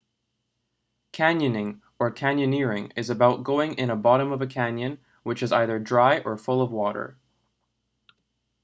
canyoning 1.13 1.79
or: 1.99 2.09
canyoneering 2.11 2.91
is 2.95 3.11
about 3.11 3.43
going 3.43 3.73
in 3.77 3.91
a 3.91 3.95
bottom 3.95 4.31
of 4.31 4.41
a 4.41 4.47
canyon 4.47 4.97
which 5.21 5.43
is 5.43 5.51
either 5.51 5.77
dry 5.77 6.21
or 6.21 6.39
full 6.39 6.63
of 6.63 6.71
water 6.71 7.19